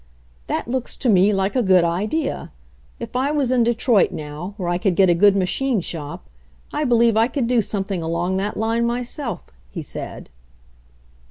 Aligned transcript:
"That 0.47 0.67
looks 0.67 0.97
to 0.97 1.09
me 1.09 1.31
like 1.31 1.55
a 1.55 1.61
good 1.61 1.83
idea. 1.83 2.51
If 2.99 3.15
I 3.15 3.29
was 3.29 3.51
in 3.51 3.61
Detroit 3.63 4.09
now, 4.11 4.55
where 4.57 4.67
I 4.67 4.79
could 4.79 4.95
get 4.95 5.11
a 5.11 5.13
good 5.13 5.35
machine 5.35 5.79
shop, 5.79 6.27
I 6.73 6.83
believe 6.85 7.15
I 7.15 7.27
could 7.27 7.45
do 7.45 7.61
something 7.61 8.01
along 8.01 8.37
that 8.37 8.57
line 8.57 8.83
myself/' 8.87 9.53
he 9.69 9.83
said. 9.83 10.31